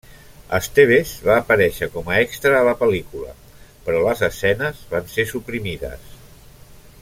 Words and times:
Estévez 0.57 1.09
va 1.25 1.35
aparèixer 1.41 1.89
com 1.97 2.09
a 2.13 2.15
extra 2.23 2.55
a 2.59 2.63
la 2.69 2.73
pel·lícula, 2.81 3.35
però 3.85 4.01
les 4.09 4.25
escenes 4.31 4.81
van 4.95 5.13
ser 5.17 5.27
suprimides. 5.35 6.19